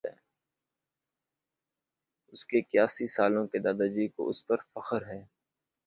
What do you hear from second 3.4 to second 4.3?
کے دادا جی کو